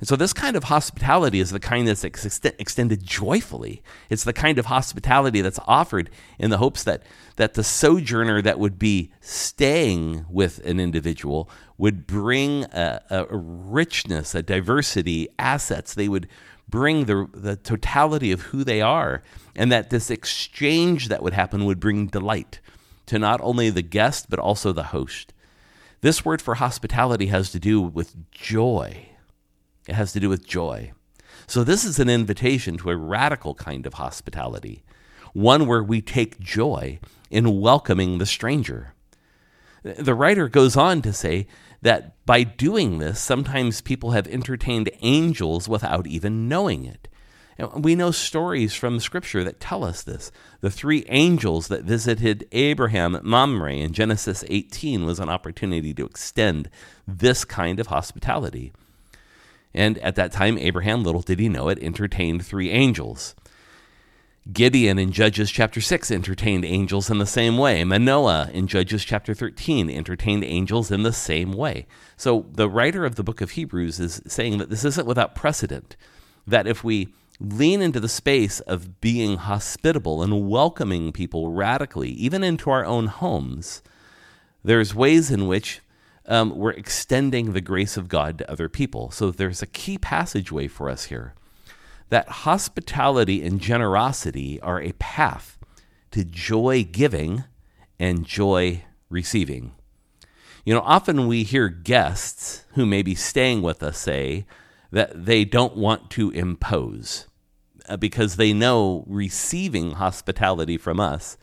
And 0.00 0.08
so, 0.08 0.16
this 0.16 0.32
kind 0.32 0.56
of 0.56 0.64
hospitality 0.64 1.40
is 1.40 1.50
the 1.50 1.60
kind 1.60 1.86
that's 1.86 2.04
ex- 2.04 2.40
extended 2.44 3.04
joyfully. 3.04 3.82
It's 4.10 4.24
the 4.24 4.32
kind 4.32 4.58
of 4.58 4.66
hospitality 4.66 5.40
that's 5.40 5.60
offered 5.66 6.10
in 6.38 6.50
the 6.50 6.58
hopes 6.58 6.82
that, 6.84 7.02
that 7.36 7.54
the 7.54 7.64
sojourner 7.64 8.42
that 8.42 8.58
would 8.58 8.78
be 8.78 9.12
staying 9.20 10.26
with 10.28 10.64
an 10.66 10.80
individual 10.80 11.48
would 11.78 12.06
bring 12.06 12.64
a, 12.64 13.02
a 13.10 13.26
richness, 13.30 14.34
a 14.34 14.42
diversity, 14.42 15.28
assets. 15.38 15.94
They 15.94 16.08
would 16.08 16.28
bring 16.68 17.04
the, 17.04 17.28
the 17.32 17.56
totality 17.56 18.32
of 18.32 18.42
who 18.42 18.64
they 18.64 18.80
are, 18.80 19.22
and 19.54 19.70
that 19.70 19.90
this 19.90 20.10
exchange 20.10 21.08
that 21.08 21.22
would 21.22 21.34
happen 21.34 21.64
would 21.64 21.78
bring 21.78 22.06
delight 22.08 22.60
to 23.06 23.18
not 23.18 23.40
only 23.42 23.70
the 23.70 23.82
guest, 23.82 24.30
but 24.30 24.38
also 24.38 24.72
the 24.72 24.84
host. 24.84 25.33
This 26.04 26.22
word 26.22 26.42
for 26.42 26.56
hospitality 26.56 27.28
has 27.28 27.50
to 27.52 27.58
do 27.58 27.80
with 27.80 28.30
joy. 28.30 29.08
It 29.88 29.94
has 29.94 30.12
to 30.12 30.20
do 30.20 30.28
with 30.28 30.46
joy. 30.46 30.92
So, 31.46 31.64
this 31.64 31.82
is 31.82 31.98
an 31.98 32.10
invitation 32.10 32.76
to 32.76 32.90
a 32.90 32.96
radical 32.98 33.54
kind 33.54 33.86
of 33.86 33.94
hospitality, 33.94 34.84
one 35.32 35.66
where 35.66 35.82
we 35.82 36.02
take 36.02 36.38
joy 36.38 36.98
in 37.30 37.58
welcoming 37.58 38.18
the 38.18 38.26
stranger. 38.26 38.92
The 39.82 40.14
writer 40.14 40.46
goes 40.46 40.76
on 40.76 41.00
to 41.00 41.12
say 41.14 41.46
that 41.80 42.22
by 42.26 42.42
doing 42.42 42.98
this, 42.98 43.18
sometimes 43.18 43.80
people 43.80 44.10
have 44.10 44.26
entertained 44.26 44.90
angels 45.00 45.70
without 45.70 46.06
even 46.06 46.50
knowing 46.50 46.84
it. 46.84 47.08
And 47.58 47.84
we 47.84 47.94
know 47.94 48.10
stories 48.10 48.74
from 48.74 49.00
Scripture 49.00 49.44
that 49.44 49.60
tell 49.60 49.84
us 49.84 50.02
this. 50.02 50.32
The 50.60 50.70
three 50.70 51.04
angels 51.08 51.68
that 51.68 51.84
visited 51.84 52.48
Abraham 52.52 53.14
at 53.14 53.24
Mamre 53.24 53.74
in 53.74 53.92
Genesis 53.92 54.44
18 54.48 55.04
was 55.04 55.20
an 55.20 55.28
opportunity 55.28 55.94
to 55.94 56.04
extend 56.04 56.68
this 57.06 57.44
kind 57.44 57.78
of 57.78 57.88
hospitality. 57.88 58.72
And 59.72 59.98
at 59.98 60.16
that 60.16 60.32
time, 60.32 60.58
Abraham, 60.58 61.02
little 61.02 61.22
did 61.22 61.40
he 61.40 61.48
know 61.48 61.68
it, 61.68 61.78
entertained 61.80 62.44
three 62.44 62.70
angels. 62.70 63.34
Gideon 64.52 64.98
in 64.98 65.10
Judges 65.10 65.50
chapter 65.50 65.80
6 65.80 66.10
entertained 66.10 66.66
angels 66.66 67.08
in 67.08 67.16
the 67.16 67.26
same 67.26 67.56
way. 67.56 67.82
Manoah 67.82 68.50
in 68.52 68.66
Judges 68.66 69.02
chapter 69.02 69.32
13 69.32 69.88
entertained 69.88 70.44
angels 70.44 70.90
in 70.90 71.02
the 71.02 71.14
same 71.14 71.52
way. 71.52 71.86
So 72.16 72.44
the 72.52 72.68
writer 72.68 73.06
of 73.06 73.14
the 73.14 73.24
book 73.24 73.40
of 73.40 73.52
Hebrews 73.52 73.98
is 73.98 74.20
saying 74.26 74.58
that 74.58 74.68
this 74.68 74.84
isn't 74.84 75.06
without 75.06 75.34
precedent, 75.34 75.96
that 76.46 76.66
if 76.66 76.84
we 76.84 77.14
lean 77.40 77.82
into 77.82 78.00
the 78.00 78.08
space 78.08 78.60
of 78.60 79.00
being 79.00 79.36
hospitable 79.36 80.22
and 80.22 80.48
welcoming 80.48 81.12
people 81.12 81.50
radically, 81.50 82.10
even 82.10 82.44
into 82.44 82.70
our 82.70 82.84
own 82.84 83.06
homes, 83.06 83.82
there's 84.62 84.94
ways 84.94 85.30
in 85.30 85.46
which 85.46 85.80
um, 86.26 86.56
we're 86.56 86.70
extending 86.70 87.52
the 87.52 87.60
grace 87.60 87.96
of 87.96 88.08
God 88.08 88.38
to 88.38 88.50
other 88.50 88.68
people. 88.68 89.10
So 89.10 89.30
there's 89.30 89.62
a 89.62 89.66
key 89.66 89.98
passageway 89.98 90.68
for 90.68 90.88
us 90.88 91.04
here 91.04 91.34
that 92.10 92.28
hospitality 92.28 93.44
and 93.44 93.60
generosity 93.60 94.60
are 94.60 94.80
a 94.80 94.92
path 94.92 95.58
to 96.10 96.24
joy 96.24 96.84
giving 96.84 97.44
and 97.98 98.24
joy 98.24 98.84
receiving. 99.08 99.72
You 100.64 100.74
know, 100.74 100.80
often 100.80 101.26
we 101.26 101.42
hear 101.42 101.68
guests 101.68 102.64
who 102.74 102.86
may 102.86 103.02
be 103.02 103.14
staying 103.14 103.62
with 103.62 103.82
us 103.82 103.98
say 103.98 104.46
that 104.94 105.26
they 105.26 105.44
don't 105.44 105.76
want 105.76 106.08
to 106.08 106.30
impose 106.30 107.26
uh, 107.88 107.96
because 107.96 108.36
they 108.36 108.52
know 108.52 109.02
receiving 109.08 109.90
hospitality 109.92 110.78
from 110.78 111.00
us 111.00 111.36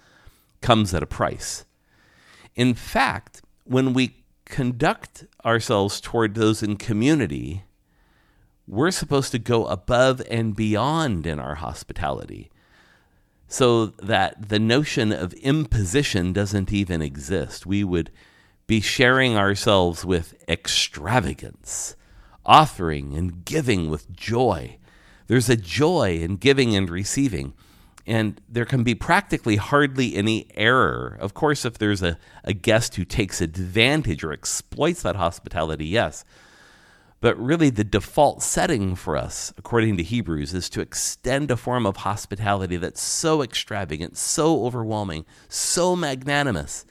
comes 0.62 0.93
at 0.93 1.03
a 1.03 1.05
price. 1.05 1.65
In 2.55 2.74
fact, 2.74 3.41
when 3.65 3.93
we 3.93 4.24
conduct 4.46 5.25
ourselves 5.43 6.00
toward 6.00 6.34
those 6.34 6.63
in 6.63 6.77
community, 6.77 7.63
we're 8.65 8.89
supposed 8.89 9.34
to 9.34 9.39
go 9.39 9.65
above 9.65 10.22
and 10.31 10.55
beyond 10.55 11.27
in 11.27 11.38
our 11.38 11.55
hospitality 11.55 12.50
so 13.50 13.88
that 13.88 14.48
the 14.48 14.60
notion 14.60 15.12
of 15.12 15.34
imposition 15.34 16.31
doesn't 16.31 16.72
even 16.72 17.01
exist. 17.01 17.65
We 17.65 17.84
would 17.84 18.12
be 18.65 18.79
sharing 18.79 19.36
ourselves 19.36 20.05
with 20.05 20.41
extravagance, 20.48 21.98
offering 22.45 23.15
and 23.15 23.45
giving 23.45 23.89
with 23.89 24.12
joy. 24.12 24.77
There's 25.27 25.50
a 25.50 25.55
joy 25.55 26.19
in 26.19 26.38
giving 26.38 26.75
and 26.75 26.89
receiving 26.89 27.53
and 28.07 28.41
there 28.50 28.65
can 28.65 28.83
be 28.83 28.95
practically 28.95 29.57
hardly 29.57 30.15
any 30.15 30.48
error. 30.55 31.17
Of 31.19 31.33
course, 31.33 31.65
if 31.65 31.77
there's 31.77 32.01
a, 32.01 32.17
a 32.43 32.53
guest 32.53 32.95
who 32.95 33.05
takes 33.05 33.41
advantage 33.41 34.24
or 34.24 34.33
exploits 34.33 35.03
that 35.03 35.15
hospitality, 35.15 35.86
yes. 35.86 36.25
But 37.19 37.38
really, 37.38 37.69
the 37.69 37.83
default 37.83 38.41
setting 38.41 38.95
for 38.95 39.15
us, 39.15 39.53
according 39.55 39.98
to 39.98 40.03
Hebrews, 40.03 40.55
is 40.55 40.69
to 40.71 40.81
extend 40.81 41.51
a 41.51 41.57
form 41.57 41.86
of 41.86 41.98
hospitality 41.98 42.77
that's 42.77 43.01
so 43.01 43.43
extravagant, 43.43 44.17
so 44.17 44.65
overwhelming, 44.65 45.25
so 45.48 45.95
magnanimous 45.95 46.86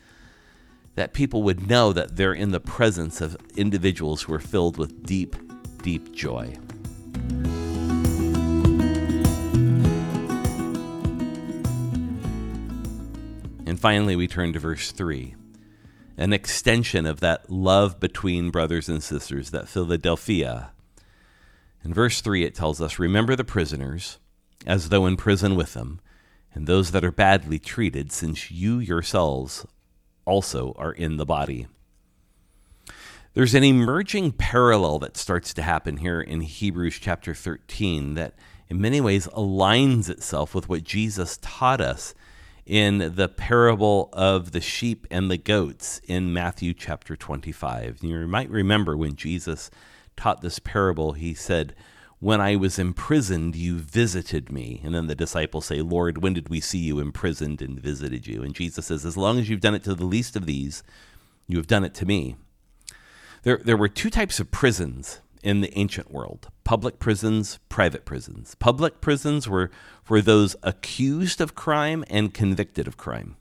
that 1.00 1.14
people 1.14 1.42
would 1.42 1.66
know 1.66 1.95
that 1.95 2.16
they're 2.16 2.35
in 2.35 2.50
the 2.50 2.61
presence 2.61 3.23
of 3.23 3.35
individuals 3.57 4.21
who 4.21 4.35
are 4.35 4.38
filled 4.38 4.76
with 4.76 5.07
deep, 5.07 5.35
deep 5.83 6.12
joy. 6.12 6.54
And 13.64 13.80
finally, 13.80 14.14
we 14.14 14.28
turn 14.28 14.52
to 14.52 14.59
verse 14.59 14.92
3, 14.92 15.35
an 16.19 16.35
extension 16.35 17.07
of 17.07 17.21
that 17.21 17.49
love 17.49 17.99
between 17.99 18.50
brothers 18.50 18.90
and 18.90 19.02
sisters, 19.02 19.52
that 19.52 19.71
Philadelphia. 19.71 20.73
In 21.83 21.95
verse 21.95 22.21
3, 22.21 22.45
it 22.45 22.54
tells 22.54 22.78
us 22.78 22.99
Remember 22.99 23.35
the 23.35 23.42
prisoners, 23.42 24.19
as 24.66 24.90
though 24.90 25.07
in 25.07 25.16
prison 25.16 25.57
with 25.57 25.73
them, 25.73 25.99
and 26.52 26.66
those 26.66 26.90
that 26.90 27.07
are 27.07 27.11
badly 27.11 27.59
treated, 27.59 28.12
since 28.12 28.50
you 28.50 28.78
yourselves 28.80 29.64
also 30.25 30.75
are 30.77 30.93
in 30.93 31.17
the 31.17 31.27
body. 31.27 31.67
There's 33.33 33.55
an 33.55 33.62
emerging 33.62 34.33
parallel 34.33 34.99
that 35.00 35.17
starts 35.17 35.55
to 35.55 35.62
happen 35.62 35.99
here 35.99 36.21
in 36.21 36.41
Hebrews 36.41 36.99
chapter 37.00 37.33
13 37.33 38.15
that 38.15 38.35
in 38.69 38.81
many 38.81 39.00
ways 39.00 39.29
aligns 39.29 40.09
itself 40.09 40.55
with 40.55 40.69
what 40.69 40.83
Jesus 40.83 41.39
taught 41.41 41.81
us 41.81 42.15
in 42.67 43.12
the 43.15 43.29
parable 43.29 44.09
of 44.12 44.53
the 44.53 44.61
sheep 44.61 45.07
and 45.11 45.31
the 45.31 45.37
goats 45.37 46.00
in 46.07 46.33
Matthew 46.33 46.75
chapter 46.75 47.17
25. 47.17 47.99
You 48.03 48.27
might 48.27 48.50
remember 48.50 48.97
when 48.97 49.17
Jesus 49.17 49.71
taught 50.17 50.41
this 50.41 50.59
parable, 50.59 51.12
he 51.12 51.35
said, 51.35 51.75
When 52.21 52.41
I 52.41 52.55
was 52.55 52.79
imprisoned, 52.79 53.57
you 53.57 53.79
visited 53.79 54.53
me. 54.53 54.83
And 54.85 54.95
then 54.95 55.07
the 55.07 55.15
disciples 55.15 55.67
say, 55.67 55.81
Lord, 55.81 56.23
when 56.23 56.35
did 56.35 56.50
we 56.50 56.61
see 56.61 56.79
you 56.79 56.99
imprisoned 56.99 57.62
and 57.62 57.81
visited 57.81 58.27
you? 58.27 58.43
And 58.43 58.55
Jesus 58.55 58.87
says, 58.87 59.07
As 59.07 59.17
long 59.17 59.39
as 59.39 59.49
you've 59.49 59.62
done 59.62 59.75
it 59.75 59.83
to 59.85 59.95
the 59.95 60.05
least 60.05 60.37
of 60.37 60.45
these, 60.45 60.83
you 61.49 61.57
have 61.57 61.67
done 61.67 61.83
it 61.83 61.95
to 61.95 62.07
me. 62.07 62.37
There, 63.43 63.61
there 63.65 63.77
were 63.77 63.89
two 63.89 64.11
types 64.11 64.39
of 64.39 64.50
prisons 64.50 65.23
in 65.43 65.62
the 65.62 65.77
ancient 65.79 66.11
world 66.11 66.49
public 66.62 66.99
prisons, 66.99 67.59
private 67.69 68.05
prisons. 68.05 68.55
Public 68.57 69.00
prisons 69.00 69.49
were 69.49 69.71
for 70.05 70.21
those 70.21 70.55
accused 70.62 71.41
of 71.41 71.55
crime 71.55 72.05
and 72.09 72.35
convicted 72.35 72.87
of 72.87 72.99
crime. 72.99 73.37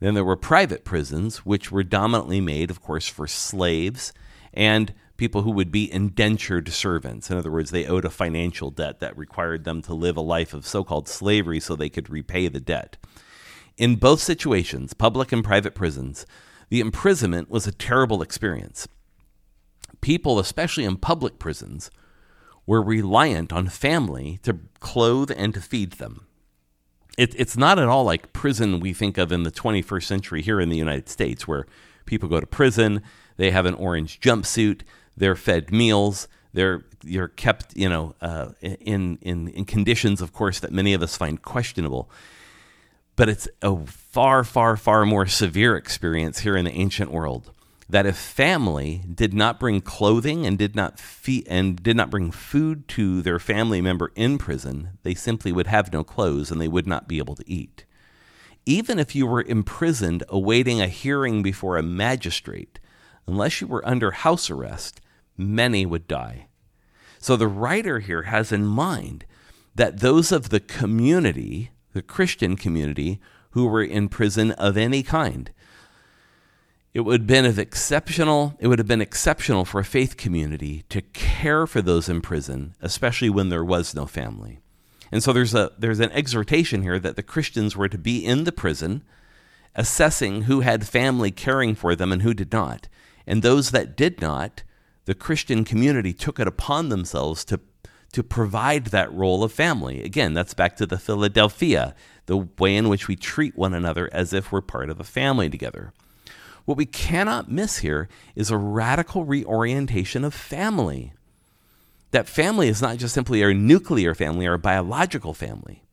Then 0.00 0.14
there 0.14 0.24
were 0.24 0.36
private 0.36 0.84
prisons, 0.84 1.38
which 1.38 1.72
were 1.72 1.82
dominantly 1.82 2.40
made, 2.40 2.70
of 2.70 2.80
course, 2.80 3.08
for 3.08 3.26
slaves 3.26 4.12
and 4.54 4.94
people 5.18 5.42
who 5.42 5.50
would 5.50 5.70
be 5.70 5.92
indentured 5.92 6.70
servants. 6.70 7.30
In 7.30 7.36
other 7.36 7.50
words, 7.50 7.70
they 7.70 7.86
owed 7.86 8.06
a 8.06 8.10
financial 8.10 8.70
debt 8.70 9.00
that 9.00 9.18
required 9.18 9.64
them 9.64 9.82
to 9.82 9.92
live 9.92 10.16
a 10.16 10.22
life 10.22 10.54
of 10.54 10.66
so 10.66 10.82
called 10.82 11.08
slavery 11.08 11.60
so 11.60 11.76
they 11.76 11.90
could 11.90 12.08
repay 12.08 12.48
the 12.48 12.60
debt. 12.60 12.96
In 13.76 13.96
both 13.96 14.20
situations, 14.20 14.94
public 14.94 15.30
and 15.32 15.44
private 15.44 15.74
prisons, 15.74 16.24
the 16.70 16.80
imprisonment 16.80 17.50
was 17.50 17.66
a 17.66 17.72
terrible 17.72 18.22
experience 18.22 18.88
people, 20.00 20.38
especially 20.38 20.84
in 20.84 20.96
public 20.96 21.40
prisons, 21.40 21.90
were 22.66 22.80
reliant 22.80 23.52
on 23.52 23.68
family 23.68 24.38
to 24.44 24.56
clothe 24.78 25.32
and 25.36 25.52
to 25.54 25.60
feed 25.60 25.94
them. 25.94 26.26
It, 27.16 27.34
it's 27.36 27.56
not 27.56 27.80
at 27.80 27.88
all 27.88 28.04
like 28.04 28.32
prison 28.32 28.78
we 28.78 28.92
think 28.92 29.18
of 29.18 29.32
in 29.32 29.42
the 29.42 29.50
21st 29.50 30.04
century 30.04 30.40
here 30.40 30.60
in 30.60 30.68
the 30.68 30.76
United 30.76 31.08
States, 31.08 31.48
where 31.48 31.66
people 32.06 32.28
go 32.28 32.38
to 32.38 32.46
prison, 32.46 33.02
they 33.38 33.50
have 33.50 33.66
an 33.66 33.74
orange 33.74 34.20
jumpsuit, 34.20 34.82
they're 35.18 35.36
fed 35.36 35.72
meals, 35.72 36.28
they're 36.54 36.84
you're 37.04 37.28
kept, 37.28 37.76
you 37.76 37.88
know, 37.88 38.14
uh, 38.20 38.48
in, 38.62 39.18
in 39.22 39.48
in 39.48 39.64
conditions, 39.64 40.20
of 40.22 40.32
course, 40.32 40.60
that 40.60 40.72
many 40.72 40.94
of 40.94 41.02
us 41.02 41.16
find 41.16 41.42
questionable. 41.42 42.10
But 43.16 43.28
it's 43.28 43.48
a 43.62 43.76
far, 43.86 44.44
far, 44.44 44.76
far 44.76 45.04
more 45.04 45.26
severe 45.26 45.76
experience 45.76 46.40
here 46.44 46.56
in 46.56 46.64
the 46.64 46.72
ancient 46.72 47.10
world 47.10 47.50
that 47.90 48.06
if 48.06 48.16
family 48.16 49.02
did 49.14 49.32
not 49.34 49.58
bring 49.58 49.80
clothing 49.80 50.46
and 50.46 50.58
did 50.58 50.76
not 50.76 50.98
feed 51.00 51.46
and 51.48 51.82
did 51.82 51.96
not 51.96 52.10
bring 52.10 52.30
food 52.30 52.86
to 52.88 53.22
their 53.22 53.38
family 53.38 53.80
member 53.80 54.12
in 54.14 54.38
prison, 54.38 54.90
they 55.02 55.14
simply 55.14 55.52
would 55.52 55.66
have 55.66 55.92
no 55.92 56.04
clothes 56.04 56.50
and 56.50 56.60
they 56.60 56.68
would 56.68 56.86
not 56.86 57.08
be 57.08 57.18
able 57.18 57.34
to 57.34 57.44
eat. 57.50 57.84
even 58.66 58.98
if 58.98 59.14
you 59.14 59.26
were 59.26 59.42
imprisoned 59.42 60.22
awaiting 60.28 60.80
a 60.80 60.88
hearing 60.88 61.42
before 61.42 61.78
a 61.78 61.82
magistrate, 61.82 62.78
unless 63.26 63.60
you 63.60 63.66
were 63.66 63.86
under 63.88 64.10
house 64.10 64.50
arrest, 64.50 65.00
many 65.38 65.86
would 65.86 66.06
die. 66.06 66.48
So 67.18 67.36
the 67.36 67.48
writer 67.48 68.00
here 68.00 68.22
has 68.22 68.52
in 68.52 68.66
mind 68.66 69.24
that 69.74 70.00
those 70.00 70.32
of 70.32 70.50
the 70.50 70.60
community, 70.60 71.70
the 71.92 72.02
Christian 72.02 72.56
community, 72.56 73.20
who 73.50 73.66
were 73.66 73.82
in 73.82 74.08
prison 74.08 74.50
of 74.52 74.76
any 74.76 75.02
kind, 75.02 75.50
it 76.94 77.00
would 77.00 77.22
have 77.22 77.26
been 77.26 77.46
of 77.46 77.58
exceptional 77.58 78.56
it 78.58 78.66
would 78.66 78.78
have 78.78 78.88
been 78.88 79.00
exceptional 79.00 79.64
for 79.64 79.80
a 79.80 79.84
faith 79.84 80.16
community 80.16 80.84
to 80.88 81.02
care 81.02 81.66
for 81.66 81.80
those 81.80 82.08
in 82.08 82.20
prison, 82.20 82.74
especially 82.80 83.30
when 83.30 83.48
there 83.48 83.64
was 83.64 83.94
no 83.94 84.06
family. 84.06 84.58
And 85.12 85.22
so 85.22 85.32
there's 85.32 85.54
a 85.54 85.72
there's 85.78 86.00
an 86.00 86.12
exhortation 86.12 86.82
here 86.82 86.98
that 86.98 87.16
the 87.16 87.22
Christians 87.22 87.76
were 87.76 87.88
to 87.88 87.98
be 87.98 88.24
in 88.24 88.44
the 88.44 88.52
prison, 88.52 89.02
assessing 89.74 90.42
who 90.42 90.60
had 90.60 90.86
family 90.86 91.30
caring 91.30 91.74
for 91.74 91.94
them 91.94 92.12
and 92.12 92.22
who 92.22 92.34
did 92.34 92.52
not. 92.52 92.88
And 93.26 93.42
those 93.42 93.70
that 93.70 93.96
did 93.96 94.20
not, 94.20 94.62
the 95.08 95.14
Christian 95.14 95.64
community 95.64 96.12
took 96.12 96.38
it 96.38 96.46
upon 96.46 96.90
themselves 96.90 97.42
to 97.46 97.58
to 98.12 98.22
provide 98.22 98.86
that 98.86 99.10
role 99.10 99.42
of 99.42 99.50
family. 99.50 100.02
Again, 100.02 100.34
that's 100.34 100.52
back 100.52 100.76
to 100.76 100.86
the 100.86 100.98
Philadelphia, 100.98 101.94
the 102.26 102.36
way 102.58 102.76
in 102.76 102.90
which 102.90 103.08
we 103.08 103.16
treat 103.16 103.56
one 103.56 103.72
another 103.72 104.10
as 104.12 104.34
if 104.34 104.52
we're 104.52 104.60
part 104.60 104.90
of 104.90 105.00
a 105.00 105.04
family 105.04 105.48
together. 105.48 105.94
What 106.66 106.76
we 106.76 106.84
cannot 106.84 107.50
miss 107.50 107.78
here 107.78 108.06
is 108.34 108.50
a 108.50 108.58
radical 108.58 109.24
reorientation 109.24 110.24
of 110.24 110.34
family 110.34 111.14
that 112.10 112.28
family 112.28 112.68
is 112.68 112.82
not 112.82 112.98
just 112.98 113.14
simply 113.14 113.42
our 113.42 113.54
nuclear 113.54 114.14
family, 114.14 114.46
our 114.46 114.58
biological 114.58 115.32
family. 115.32 115.84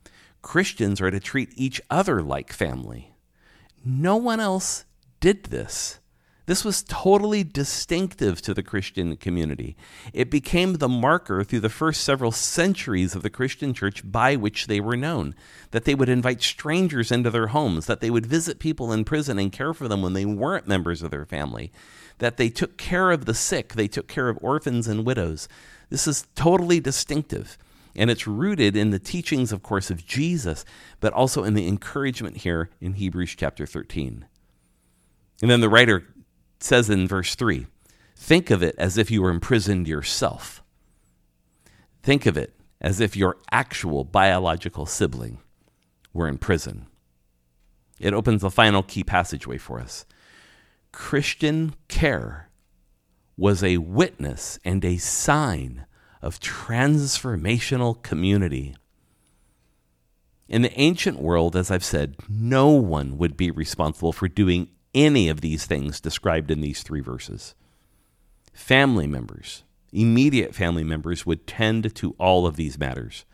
Christians 0.42 1.00
are 1.00 1.12
to 1.12 1.22
treat 1.22 1.54
each 1.56 1.82
other 1.90 2.22
like 2.22 2.52
family. 2.52 3.14
No 3.86 4.18
one 4.18 4.42
else 4.42 4.84
did 5.22 5.46
this. 5.46 6.00
This 6.48 6.64
was 6.64 6.84
totally 6.84 7.44
distinctive 7.44 8.42
to 8.44 8.54
the 8.54 8.62
Christian 8.62 9.18
community. 9.18 9.76
It 10.14 10.30
became 10.30 10.74
the 10.74 10.88
marker 10.88 11.44
through 11.44 11.62
the 11.62 11.70
first 11.70 12.02
several 12.02 12.32
centuries 12.32 13.16
of 13.16 13.24
the 13.24 13.32
Christian 13.32 13.74
church 13.74 14.04
by 14.10 14.36
which 14.36 14.68
they 14.68 14.80
were 14.80 14.96
known. 14.96 15.34
That 15.72 15.86
they 15.86 15.96
would 15.96 16.10
invite 16.10 16.44
strangers 16.44 17.12
into 17.12 17.32
their 17.32 17.48
homes, 17.48 17.88
that 17.88 18.00
they 18.00 18.12
would 18.12 18.28
visit 18.28 18.60
people 18.60 18.94
in 18.94 19.06
prison 19.06 19.40
and 19.40 19.52
care 19.52 19.74
for 19.74 19.88
them 19.88 20.04
when 20.04 20.14
they 20.14 20.26
weren't 20.26 20.68
members 20.68 21.02
of 21.02 21.10
their 21.10 21.26
family, 21.26 21.72
that 22.20 22.38
they 22.38 22.50
took 22.50 22.78
care 22.78 23.10
of 23.10 23.26
the 23.26 23.34
sick, 23.34 23.74
they 23.74 23.88
took 23.88 24.08
care 24.08 24.30
of 24.30 24.38
orphans 24.42 24.88
and 24.88 25.06
widows, 25.06 25.48
this 25.90 26.08
is 26.08 26.28
totally 26.36 26.80
distinctive. 26.80 27.58
And 27.96 28.10
it's 28.10 28.28
rooted 28.28 28.76
in 28.76 28.90
the 28.90 29.00
teachings, 29.00 29.52
of 29.52 29.64
course, 29.64 29.90
of 29.90 30.06
Jesus, 30.06 30.66
but 31.00 31.14
also 31.14 31.44
in 31.44 31.54
the 31.54 31.68
encouragement 31.68 32.38
here 32.38 32.70
in 32.82 32.94
Hebrews 32.94 33.36
chapter 33.38 33.66
13. 33.66 34.26
And 35.42 35.52
then 35.52 35.62
the 35.62 35.70
writer 35.70 36.04
says 36.66 36.90
in 36.90 37.08
verse 37.08 37.36
3 37.36 37.68
think 38.16 38.50
of 38.50 38.64
it 38.64 38.76
as 38.78 38.98
if 38.98 39.12
you 39.12 39.22
were 39.22 39.30
imprisoned 39.30 39.88
yourself. 39.88 40.64
Think 42.02 42.26
of 42.26 42.38
it 42.38 42.56
as 42.82 43.00
if 43.00 43.16
your 43.16 43.38
actual 43.52 44.04
biological 44.04 44.86
sibling 44.86 45.40
were 46.14 46.28
in 46.28 46.38
prison. 46.38 46.88
It 48.00 48.14
opens 48.14 48.42
the 48.42 48.50
final 48.50 48.84
key 48.84 49.04
passageway 49.04 49.58
for 49.58 49.80
us. 49.80 50.06
Christian 50.92 51.76
care 51.88 52.50
was 53.38 53.64
a 53.64 53.78
witness 53.78 54.60
and 54.64 54.84
a 54.84 54.98
sign 54.98 55.86
of 56.22 56.40
transformational 56.40 58.02
community. 58.02 58.76
In 60.48 60.62
the 60.62 60.80
ancient 60.80 61.20
world, 61.20 61.56
as 61.56 61.70
I've 61.70 61.84
said, 61.84 62.16
no 62.30 62.70
one 62.70 63.18
would 63.18 63.36
be 63.36 63.52
responsible 63.52 64.14
for 64.14 64.28
doing 64.28 64.70
any 64.96 65.30
of 65.30 65.42
these 65.42 65.66
things 65.66 66.02
described 66.02 66.50
in 66.50 66.62
these 66.62 66.82
three 66.82 67.02
verses. 67.02 67.54
Family 68.54 69.06
members, 69.06 69.64
immediate 69.92 70.56
family 70.56 70.84
members, 70.84 71.26
would 71.26 71.46
tend 71.46 71.94
to 71.94 72.16
all 72.18 72.48
of 72.48 72.56
these 72.56 72.80
matters. 72.80 73.26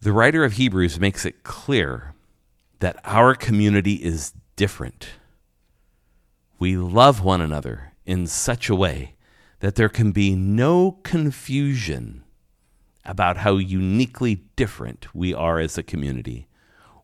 The 0.00 0.12
writer 0.12 0.44
of 0.44 0.52
Hebrews 0.52 1.00
makes 1.00 1.24
it 1.24 1.42
clear 1.42 2.14
that 2.78 2.98
our 3.02 3.34
community 3.34 3.94
is 3.94 4.34
different. 4.54 5.08
We 6.58 6.76
love 6.76 7.24
one 7.24 7.40
another 7.40 7.92
in 8.04 8.26
such 8.26 8.68
a 8.68 8.76
way 8.76 9.14
that 9.60 9.74
there 9.74 9.88
can 9.88 10.12
be 10.12 10.34
no 10.34 10.98
confusion 11.02 12.22
about 13.04 13.38
how 13.38 13.56
uniquely 13.56 14.42
different 14.56 15.14
we 15.14 15.32
are 15.32 15.58
as 15.58 15.78
a 15.78 15.82
community. 15.82 16.46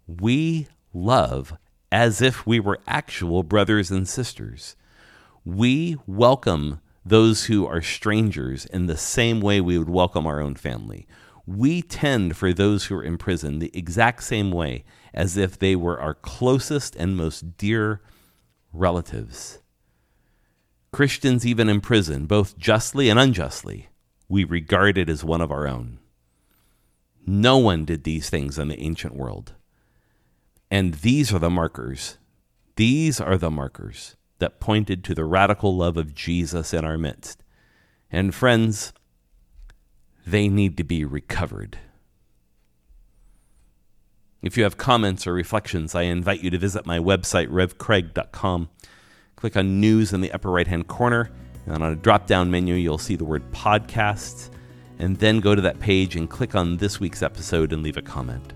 We 0.06 0.68
love 0.92 1.56
as 1.92 2.22
if 2.22 2.46
we 2.46 2.58
were 2.58 2.80
actual 2.88 3.42
brothers 3.42 3.90
and 3.90 4.08
sisters. 4.08 4.76
We 5.44 5.98
welcome 6.06 6.80
those 7.04 7.44
who 7.44 7.66
are 7.66 7.82
strangers 7.82 8.64
in 8.64 8.86
the 8.86 8.96
same 8.96 9.42
way 9.42 9.60
we 9.60 9.76
would 9.76 9.90
welcome 9.90 10.26
our 10.26 10.40
own 10.40 10.54
family. 10.54 11.06
We 11.46 11.82
tend 11.82 12.34
for 12.34 12.54
those 12.54 12.86
who 12.86 12.96
are 12.96 13.02
in 13.02 13.18
prison 13.18 13.58
the 13.58 13.76
exact 13.76 14.22
same 14.22 14.50
way 14.50 14.84
as 15.12 15.36
if 15.36 15.58
they 15.58 15.76
were 15.76 16.00
our 16.00 16.14
closest 16.14 16.96
and 16.96 17.14
most 17.14 17.58
dear 17.58 18.00
relatives. 18.72 19.58
Christians, 20.92 21.44
even 21.44 21.68
in 21.68 21.82
prison, 21.82 22.24
both 22.24 22.56
justly 22.56 23.10
and 23.10 23.18
unjustly, 23.18 23.90
we 24.30 24.44
regard 24.44 24.96
it 24.96 25.10
as 25.10 25.22
one 25.22 25.42
of 25.42 25.50
our 25.50 25.68
own. 25.68 25.98
No 27.26 27.58
one 27.58 27.84
did 27.84 28.04
these 28.04 28.30
things 28.30 28.58
in 28.58 28.68
the 28.68 28.80
ancient 28.80 29.14
world. 29.14 29.52
And 30.72 30.94
these 30.94 31.34
are 31.34 31.38
the 31.38 31.50
markers. 31.50 32.16
These 32.76 33.20
are 33.20 33.36
the 33.36 33.50
markers 33.50 34.16
that 34.38 34.58
pointed 34.58 35.04
to 35.04 35.14
the 35.14 35.26
radical 35.26 35.76
love 35.76 35.98
of 35.98 36.14
Jesus 36.14 36.72
in 36.72 36.82
our 36.82 36.96
midst. 36.96 37.42
And 38.10 38.34
friends, 38.34 38.94
they 40.26 40.48
need 40.48 40.78
to 40.78 40.82
be 40.82 41.04
recovered. 41.04 41.76
If 44.40 44.56
you 44.56 44.62
have 44.62 44.78
comments 44.78 45.26
or 45.26 45.34
reflections, 45.34 45.94
I 45.94 46.04
invite 46.04 46.42
you 46.42 46.48
to 46.48 46.58
visit 46.58 46.86
my 46.86 46.98
website, 46.98 47.48
revcraig.com. 47.48 48.70
Click 49.36 49.56
on 49.58 49.78
News 49.78 50.14
in 50.14 50.22
the 50.22 50.32
upper 50.32 50.50
right 50.50 50.66
hand 50.66 50.88
corner, 50.88 51.30
and 51.66 51.82
on 51.82 51.92
a 51.92 51.96
drop 51.96 52.26
down 52.26 52.50
menu, 52.50 52.76
you'll 52.76 52.96
see 52.96 53.16
the 53.16 53.26
word 53.26 53.52
Podcasts. 53.52 54.48
And 54.98 55.18
then 55.18 55.40
go 55.40 55.54
to 55.54 55.60
that 55.60 55.80
page 55.80 56.16
and 56.16 56.30
click 56.30 56.54
on 56.54 56.78
this 56.78 56.98
week's 56.98 57.22
episode 57.22 57.74
and 57.74 57.82
leave 57.82 57.98
a 57.98 58.02
comment. 58.02 58.54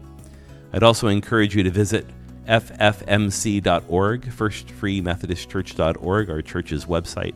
I'd 0.72 0.82
also 0.82 1.08
encourage 1.08 1.54
you 1.54 1.62
to 1.62 1.70
visit 1.70 2.06
ffmc.org, 2.46 4.22
firstfreemethodistchurch.org, 4.22 6.30
our 6.30 6.42
church's 6.42 6.86
website, 6.86 7.34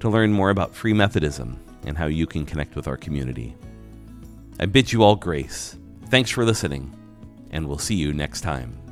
to 0.00 0.08
learn 0.08 0.32
more 0.32 0.50
about 0.50 0.74
Free 0.74 0.92
Methodism 0.92 1.58
and 1.86 1.96
how 1.96 2.06
you 2.06 2.26
can 2.26 2.44
connect 2.44 2.76
with 2.76 2.88
our 2.88 2.96
community. 2.96 3.56
I 4.58 4.66
bid 4.66 4.92
you 4.92 5.02
all 5.02 5.16
grace. 5.16 5.76
Thanks 6.08 6.30
for 6.30 6.44
listening, 6.44 6.94
and 7.50 7.66
we'll 7.66 7.78
see 7.78 7.94
you 7.94 8.12
next 8.12 8.42
time. 8.42 8.89